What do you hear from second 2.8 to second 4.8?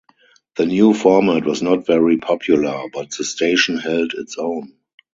but the station held its own.